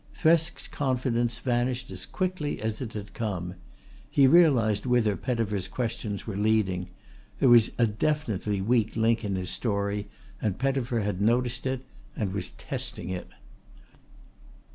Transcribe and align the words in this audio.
Thresk's 0.15 0.67
confidence 0.67 1.37
vanished 1.37 1.91
as 1.91 2.07
quickly 2.07 2.59
as 2.59 2.81
it 2.81 2.93
had 2.93 3.13
come. 3.13 3.53
He 4.09 4.25
realised 4.25 4.87
whither 4.87 5.15
Pettifer's 5.15 5.67
questions 5.67 6.25
were 6.25 6.35
leading. 6.35 6.87
There 7.39 7.49
was 7.49 7.71
a 7.77 7.85
definitely 7.85 8.61
weak 8.61 8.95
link 8.95 9.23
in 9.23 9.35
his 9.35 9.51
story 9.51 10.07
and 10.41 10.57
Pettifer 10.57 11.01
had 11.01 11.21
noticed 11.21 11.67
it 11.67 11.83
and 12.15 12.33
was 12.33 12.49
testing 12.49 13.09
it. 13.09 13.27